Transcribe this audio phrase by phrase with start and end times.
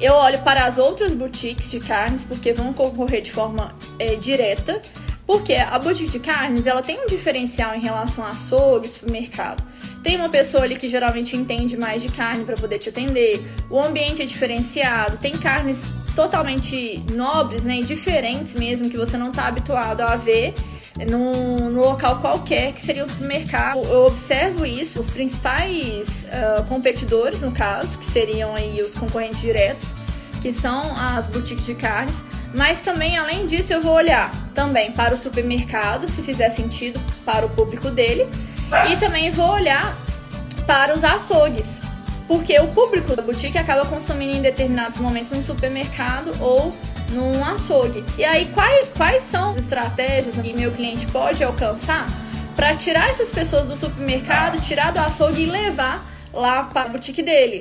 [0.00, 4.80] Eu olho para as outras boutiques de carnes, porque vão concorrer de forma é, direta.
[5.26, 9.62] Porque a boutique de carnes ela tem um diferencial em relação a açougue supermercado.
[10.02, 13.44] Tem uma pessoa ali que geralmente entende mais de carne para poder te atender.
[13.68, 19.46] O ambiente é diferenciado, tem carnes totalmente nobres, né, diferentes mesmo que você não está
[19.46, 20.54] habituado a ver
[21.06, 23.82] num, num, local qualquer, que seria um supermercado.
[23.84, 29.94] Eu observo isso, os principais uh, competidores, no caso, que seriam aí os concorrentes diretos,
[30.40, 32.24] que são as boutiques de carnes.
[32.54, 37.44] Mas também, além disso, eu vou olhar também para o supermercado, se fizer sentido para
[37.44, 38.26] o público dele.
[38.90, 39.96] E também vou olhar
[40.66, 41.80] para os açougues,
[42.28, 46.76] porque o público da boutique acaba consumindo em determinados momentos no supermercado ou
[47.10, 48.04] num açougue.
[48.18, 52.06] E aí, quais, quais são as estratégias que meu cliente pode alcançar
[52.54, 57.22] para tirar essas pessoas do supermercado, tirar do açougue e levar lá para a boutique
[57.22, 57.56] dele?